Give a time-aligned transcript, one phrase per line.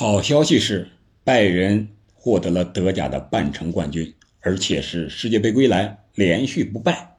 [0.00, 0.86] 好消息是，
[1.24, 7.16] 拜仁获得了德甲的半程冠军，而且是世界杯归来连续不败。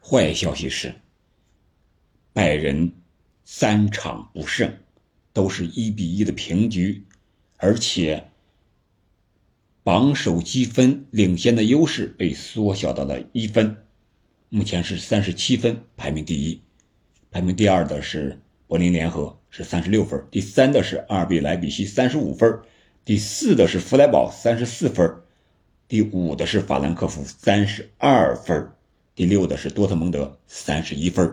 [0.00, 0.94] 坏消息是，
[2.32, 2.92] 拜仁
[3.44, 4.72] 三场不胜，
[5.32, 7.02] 都是一比一的平局，
[7.56, 8.28] 而且
[9.82, 13.76] 榜首积分领先的优势被缩小到了一分，
[14.50, 16.60] 目前是三十七分，排名第一，
[17.32, 18.38] 排名第二的是
[18.68, 19.36] 柏林联合。
[19.56, 22.58] 是三十六分，第三的是阿尔比莱比锡三十五分，
[23.04, 25.14] 第四的是弗莱堡三十四分，
[25.86, 28.68] 第五的是法兰克福三十二分，
[29.14, 31.32] 第六的是多特蒙德三十一分。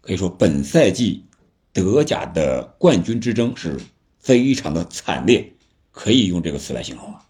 [0.00, 1.26] 可以说，本赛季
[1.74, 3.78] 德甲的冠军之争是
[4.18, 5.52] 非常的惨烈，
[5.90, 7.26] 可以用这个词来形容啊。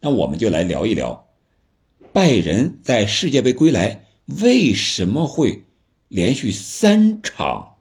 [0.00, 1.28] 那我们就来聊一聊，
[2.14, 4.06] 拜仁在世界杯归来
[4.40, 5.64] 为什么会
[6.08, 7.74] 连续三场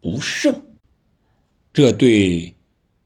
[0.00, 0.62] 不胜？
[1.76, 2.54] 这对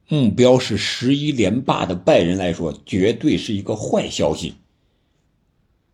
[0.06, 4.54] 目标是十一连霸的拜仁来说，绝对是一个坏消息。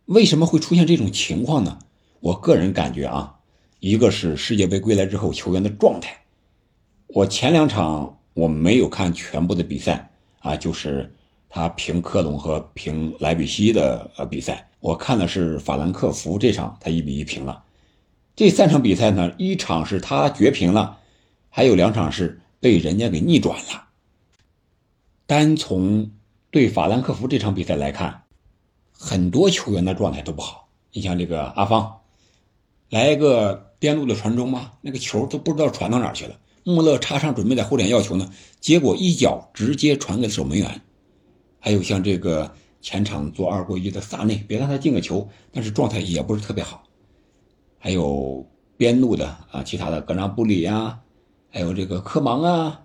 [0.05, 1.79] 为什么会出现这种情况呢？
[2.21, 3.35] 我个人感觉啊，
[3.81, 6.19] 一个是世界杯归来之后球员的状态。
[7.07, 11.11] 我前两场我没有看全部的比赛啊，就是
[11.49, 17.65] 他平科隆和平莱比锡的呃比赛，我看的是法兰克福这场，他一比一平了。
[18.35, 20.99] 这三场比赛呢，一场是他绝平了，
[21.49, 22.39] 还有两场是。
[22.61, 23.89] 被人家给逆转了。
[25.27, 26.11] 单从
[26.51, 28.23] 对法兰克福这场比赛来看，
[28.93, 30.69] 很多球员的状态都不好。
[30.93, 32.01] 你像这个阿方，
[32.91, 36.39] 来一个边路的传中嘛，那个球都不知道传到哪去了。
[36.65, 40.81] 穆勒插上准备在后点要球呢，结果一脚直接传给守门员。
[41.59, 46.85] 还有像这个前场做二过一的萨内，别看他进个球，但是状态也不是特别好。
[47.79, 51.01] 还有边路的啊，其他的格纳布里呀。
[51.57, 52.83] 还有这个科芒啊，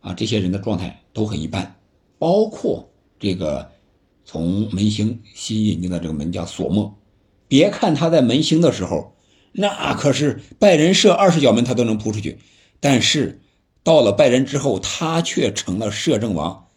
[0.00, 1.78] 啊，这些人的状态都很一般，
[2.18, 3.70] 包括这个
[4.24, 6.98] 从门兴新引进的这个门将索莫，
[7.48, 9.14] 别看他在门兴的时候，
[9.52, 12.38] 那可是拜仁射二十脚门他都能扑出去，
[12.80, 13.42] 但是
[13.82, 16.68] 到了拜仁之后，他却成了射正王。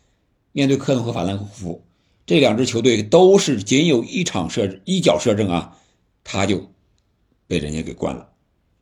[0.51, 1.85] 面对科隆和法兰克福
[2.25, 5.77] 这两支球队，都是仅有一场射一脚射正啊，
[6.25, 6.73] 他就
[7.47, 8.31] 被人家给关了，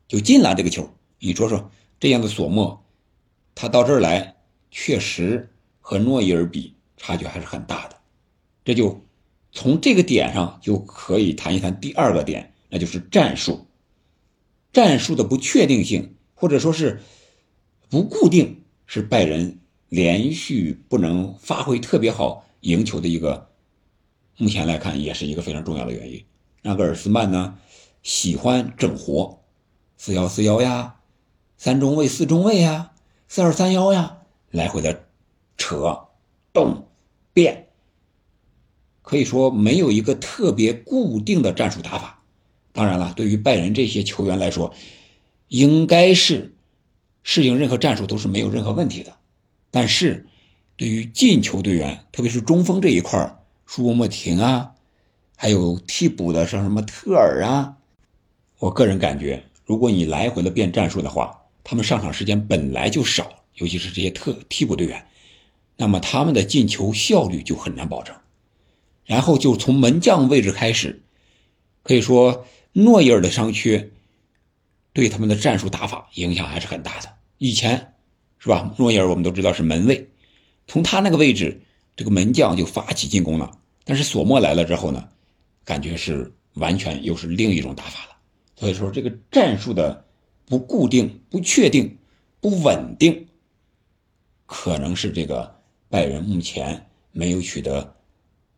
[0.08, 0.90] 就进了这个球。
[1.20, 1.70] 你说说。
[1.98, 2.84] 这样的索莫，
[3.54, 4.36] 他到这儿来，
[4.70, 7.96] 确实和诺伊尔比差距还是很大的。
[8.64, 9.04] 这就
[9.52, 13.66] 从这个点上就可以谈一谈第二个点，那就是战术。
[14.72, 17.00] 战术的不确定性或者说是
[17.88, 19.58] 不固定，是拜仁
[19.88, 23.48] 连续不能发挥特别好赢球的一个，
[24.36, 26.22] 目前来看也是一个非常重要的原因。
[26.60, 27.56] 那格尔斯曼呢，
[28.02, 29.40] 喜欢整活，
[29.96, 30.96] 四幺四幺呀。
[31.58, 32.92] 三中卫、四中卫呀，
[33.28, 34.18] 四二三幺呀，
[34.50, 35.04] 来回的
[35.56, 36.08] 扯、
[36.52, 36.86] 动、
[37.32, 37.68] 变，
[39.02, 42.22] 可以说没有一个特别固定的战术打法。
[42.72, 44.74] 当然了，对于拜仁这些球员来说，
[45.48, 46.54] 应该是
[47.22, 49.14] 适应任何战术都是没有任何问题的。
[49.70, 50.26] 但是，
[50.76, 54.74] 对于进球队员，特别是中锋这一块舒波莫廷啊，
[55.36, 57.78] 还有替补的像什么特尔啊，
[58.58, 65.04] 我个人感觉，如果你来回的变战术的话，他们上场时间本来就少，尤其是这些特替补队员，
[65.76, 68.14] 那么他们的进球效率就很难保证。
[69.04, 71.02] 然后就从门将位置开始，
[71.82, 73.90] 可以说诺伊尔的伤缺
[74.92, 77.12] 对他们的战术打法影响还是很大的。
[77.38, 77.94] 以前
[78.38, 78.72] 是吧？
[78.78, 80.08] 诺伊尔我们都知道是门卫，
[80.68, 81.60] 从他那个位置，
[81.96, 83.58] 这个门将就发起进攻了。
[83.82, 85.08] 但是索莫来了之后呢，
[85.64, 88.16] 感觉是完全又是另一种打法了。
[88.54, 90.05] 所以说这个战术的。
[90.46, 91.98] 不固定、不确定、
[92.40, 93.26] 不稳定，
[94.46, 97.94] 可能是这个拜仁目前没有取得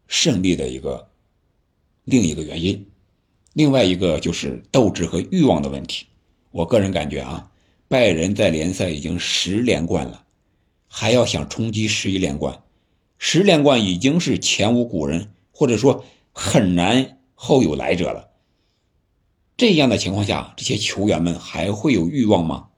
[0.06, 1.09] 胜利的一个
[2.04, 2.87] 另一个原因。
[3.54, 6.06] 另外一个就是斗志和欲望的问题。
[6.50, 7.50] 我个人感觉啊，
[7.88, 10.25] 拜仁在联赛已经十连冠了，
[10.87, 12.62] 还要想冲击十一连冠，
[13.19, 18.27] 十连冠已经是前无古人，或者说很难后有来者了。
[19.58, 22.69] 这样的情况下，这些球员们还会有欲望吗？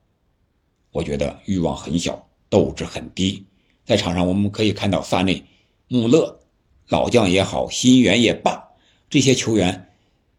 [0.93, 3.45] 我觉得欲望很小，斗志很低。
[3.85, 5.45] 在场上我们可以看到萨内、
[5.89, 6.41] 穆勒，
[6.89, 8.71] 老将也好，新援也罢，
[9.11, 9.93] 这些球员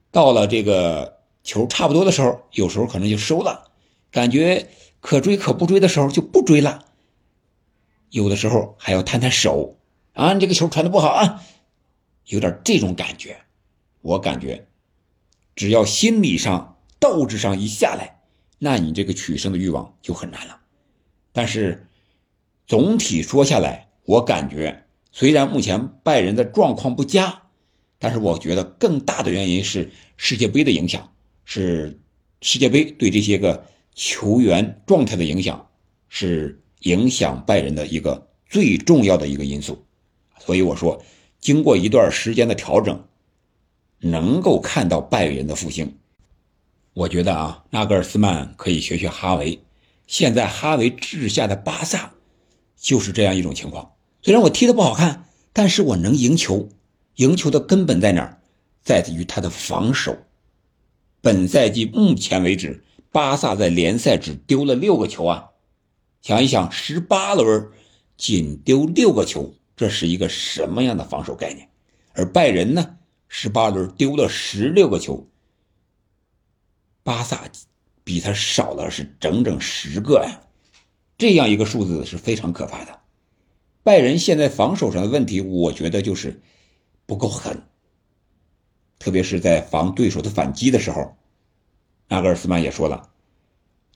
[0.09, 3.69] 到了这个球差不多的时候，有时候可能就收了，
[4.09, 4.67] 感觉
[4.99, 6.85] 可追可不追的时候就不追了。
[8.09, 9.77] 有的时候还要摊摊手
[10.13, 11.43] 啊，这个球传的不好啊，
[12.25, 13.37] 有点这种感觉。
[14.01, 14.65] 我感觉。
[15.55, 18.21] 只要心理上、斗志上一下来，
[18.59, 20.59] 那你这个取胜的欲望就很难了。
[21.31, 21.87] 但是
[22.67, 27.43] 总体说下来，我感觉虽然目前拜仁的状况不佳，
[27.99, 31.11] 但是我觉得更大的原因是世界杯的影响，
[31.45, 31.99] 是
[32.41, 35.69] 世界杯对这些个球员状态的影响，
[36.09, 39.85] 是影响拜仁的一个最重要的一个因素。
[40.39, 41.03] 所以我说，
[41.39, 43.07] 经过一段时间的调整，
[44.01, 45.97] 能够看到拜仁的复兴。
[46.93, 49.63] 我觉得啊，纳格尔斯曼可以学学哈维。
[50.07, 52.11] 现在哈维治下的巴萨
[52.75, 53.93] 就是这样一种情况。
[54.21, 56.67] 虽然我踢的不好看，但是我能赢球。
[57.15, 58.41] 赢球的根本在哪儿？
[58.83, 60.17] 在于他的防守。
[61.21, 65.49] 本赛季目前为止，巴萨在联赛只丢了六个球啊！
[66.21, 67.69] 想一想，十八轮
[68.17, 71.69] 仅丢六个球，这是一个什么样的防守概念？
[72.13, 72.97] 而拜仁呢，
[73.33, 75.25] 十八轮丢了十六个球。
[77.01, 77.49] 巴萨
[78.03, 80.41] 比他少了是整整十个呀，
[81.17, 82.99] 这样一个数字是非常可怕的。
[83.83, 86.41] 拜仁现在防守上的问题，我觉得就是
[87.05, 87.63] 不够狠，
[88.99, 91.15] 特别是在防对手的反击的时候。
[92.09, 93.11] 纳格尔斯曼也说了，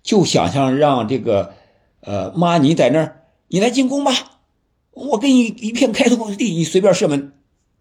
[0.01, 1.53] 就想象让这个
[1.99, 4.39] 呃马尼在那儿，你来进攻吧，
[4.91, 7.34] 我给你一片开拓地，你随便射门，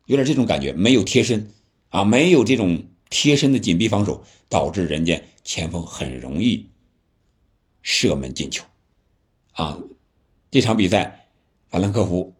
[0.06, 1.50] 有点这种感觉，没有贴身
[1.88, 2.84] 啊，没有这种。
[3.10, 6.68] 贴身的紧逼防守导致人家前锋很容易
[7.82, 8.64] 射门进球，
[9.52, 9.78] 啊，
[10.50, 11.26] 这场比赛，
[11.68, 12.34] 法兰克福、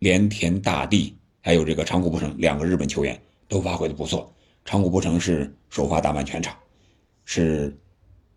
[0.00, 4.34] 连田大地还有这个长谷部诚两个日本球员都发挥的不错。
[4.64, 6.56] 长谷部诚是首发打满全场，
[7.24, 7.78] 是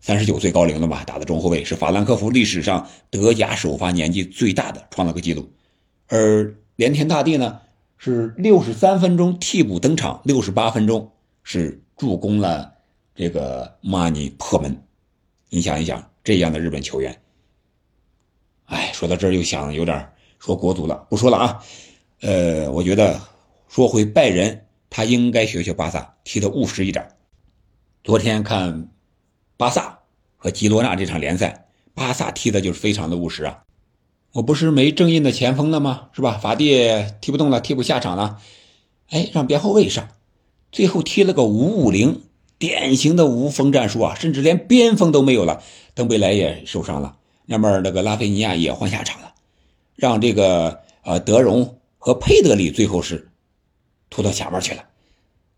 [0.00, 5.50] 三十九岁高龄了吧，打的中后卫，是法兰克福历史上德甲首发年纪最大的，创了个记录。
[6.06, 7.60] 而连田大地呢，
[8.02, 11.12] 是六十三分钟替补登场，六十八分钟。
[11.42, 12.72] 是助攻了
[13.14, 14.82] 这个马尼破门，
[15.50, 17.20] 你想一想，这样的日本球员，
[18.66, 21.62] 哎，说到这儿又想有点说国足了，不说了啊。
[22.20, 23.20] 呃，我觉得
[23.68, 27.06] 说回拜仁，他应该学学巴萨，踢的务实一点。
[28.02, 28.88] 昨天看
[29.58, 29.98] 巴萨
[30.38, 33.62] 和吉罗纳这场联赛，巴萨踢的就是非常的务实啊。
[34.32, 36.08] 我不是没正印的前锋了吗？
[36.12, 36.38] 是吧？
[36.38, 36.88] 法蒂
[37.20, 38.38] 踢不动了，替补下场了，
[39.08, 40.08] 哎，让边后卫上。
[40.70, 42.22] 最后踢了个五五零，
[42.58, 45.62] 典型的无锋战术啊，甚至连边锋都没有了。
[45.94, 47.16] 登贝莱也受伤了，
[47.46, 49.34] 那边那个拉菲尼亚也换下场了，
[49.96, 53.30] 让这个呃德容和佩德里最后是
[54.10, 54.84] 拖到下边去了。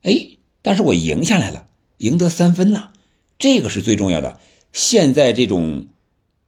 [0.01, 0.29] 哎，
[0.63, 1.67] 但是我赢下来了，
[1.99, 2.93] 赢得三分了，
[3.39, 4.41] 这个是最重要的。
[4.73, 5.89] 现在这种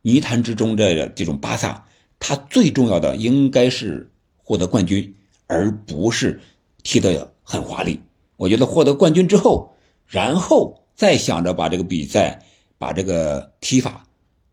[0.00, 1.86] 泥潭之中的这种巴萨，
[2.26, 4.10] 他最重要的应该是
[4.42, 5.14] 获得冠军，
[5.46, 6.40] 而不是
[6.82, 8.00] 踢得很华丽。
[8.38, 9.76] 我觉得获得冠军之后，
[10.06, 12.42] 然后再想着把这个比赛、
[12.78, 14.06] 把这个踢法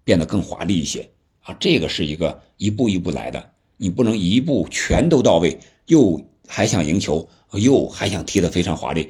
[0.04, 1.10] 变得更华丽一些
[1.44, 9.08] 啊，这个是一个一步一步来的，你不能一步全都到位，又还想赢球，又还想踢得非常华丽，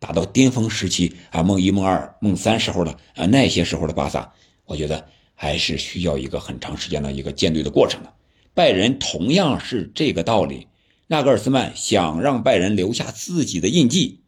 [0.00, 4.32] 达到巅峰时期啊，梦一、梦二、梦三时候的啊那些时候的巴萨，
[4.64, 5.06] 我觉得
[5.42, 8.12] 还是需要一个很长时间的一个建队的过程的。
[8.54, 10.68] 拜仁同样是这个道理。
[11.08, 14.20] 纳格尔斯曼想让拜仁留下自己的印记，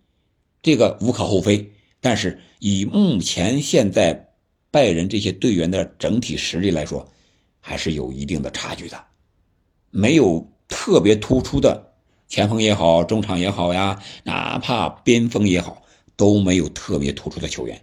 [0.60, 1.70] 这个无可厚非。
[2.00, 4.30] 但是以目前现在
[4.72, 7.08] 拜仁这些队员的整体实力来说，
[7.60, 9.04] 还是有一定的差距的。
[9.90, 11.92] 没有特别突出的
[12.26, 15.84] 前锋也好，中场也好呀，哪怕边锋也好，
[16.16, 17.80] 都没有特别突出的球员。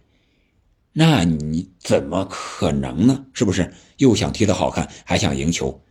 [0.94, 3.26] 那你怎么可能呢？
[3.34, 5.82] 是不是又想踢得好看，还想赢球，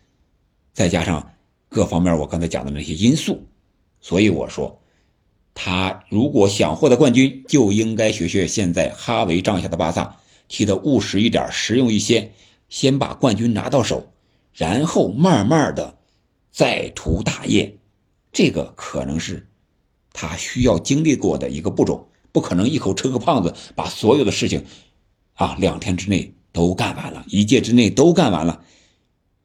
[0.72, 1.32] 再加上？
[1.72, 3.46] 各方面，我刚才讲的那些因素，
[4.00, 4.82] 所以我说，
[5.54, 10.16] 他如果想获得冠军，就应该学学现在哈维帐下的巴萨，
[10.48, 12.32] 踢得务实一点，实用一些，
[12.68, 14.12] 先把冠军拿到手，
[14.52, 15.96] 然后慢慢的
[16.50, 17.78] 再图大业。
[18.32, 19.48] 这个可能是
[20.12, 24.64] 他需要经历过的一个步骤，不可能一口吃个胖子，把所有的事情
[25.40, 28.62] 啊两天之内都干完了，一届之内都干完了，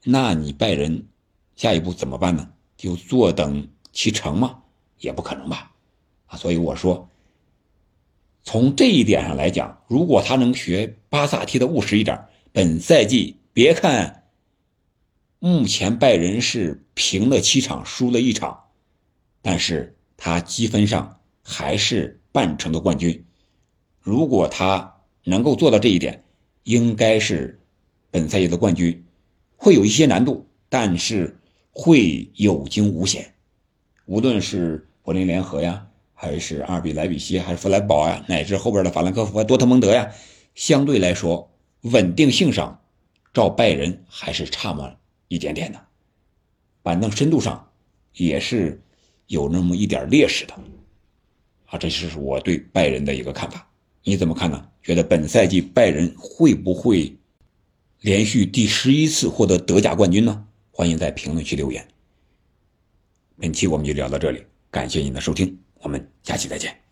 [0.03, 1.07] 那你拜仁。
[1.55, 2.49] 下一步怎么办呢？
[2.75, 4.63] 就坐等其成吗？
[4.99, 5.71] 也不可能吧，
[6.25, 6.35] 啊！
[6.35, 7.07] 所以我说，
[8.43, 14.25] 从这一点上来讲，如果他能学巴萨踢的务实一点，本赛季别看
[15.39, 18.65] 目前拜仁是平了七场，输了一场，
[19.41, 23.25] 但是他积分上还是半程的冠军。
[24.01, 24.94] 如果他
[25.25, 26.23] 能够做到这一点，
[26.63, 27.59] 应该是
[28.09, 29.03] 本赛季的冠军，
[29.57, 31.37] 会有一些难度，但是。
[31.77, 33.33] 会有惊无险，
[34.05, 40.09] 无论是柏林联合呀，还是阿尔比莱比锡，还是弗莱堡呀，乃至后边的法兰克福、多特蒙德呀，
[40.53, 41.51] 相对来说
[41.81, 42.79] 稳定性上，
[43.33, 44.95] 照拜仁还是差么
[45.27, 45.85] 一点点的。
[46.81, 47.69] 板凳深度上
[48.13, 48.81] 也是
[49.27, 50.53] 有那么一点劣势的。
[51.65, 53.67] 啊，这是我对拜仁的一个看法，
[54.01, 54.65] 你怎么看呢？
[54.85, 57.17] 觉得本赛季拜仁会不会
[58.01, 60.45] 连续第十一次获得德甲冠军呢？
[60.69, 61.87] 欢迎在评论区留言。
[63.39, 66.84] 本期我们就聊到这里，感谢您的收听，我们下期再见。